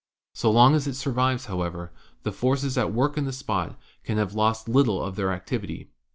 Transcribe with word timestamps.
So 0.33 0.49
long 0.49 0.73
as 0.73 0.87
it 0.87 0.95
survives, 0.95 1.45
however, 1.45 1.91
the 2.23 2.31
forces 2.31 2.75
at 2.75 2.91
work 2.91 3.19
in 3.19 3.25
the 3.25 3.31
spot 3.31 3.77
can 4.03 4.17
have 4.17 4.33
lost 4.33 4.67
little 4.67 4.99
of 4.99 5.15
their 5.15 5.31
activity. 5.31 5.91